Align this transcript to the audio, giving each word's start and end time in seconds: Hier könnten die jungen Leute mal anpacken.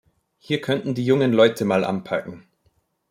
Hier 0.39 0.61
könnten 0.61 0.95
die 0.95 1.05
jungen 1.05 1.31
Leute 1.31 1.63
mal 1.63 1.83
anpacken. 1.85 2.47